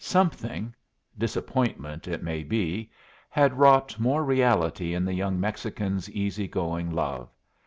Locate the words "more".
3.99-4.25